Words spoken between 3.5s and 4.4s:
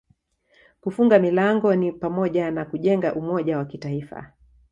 wa kitaifa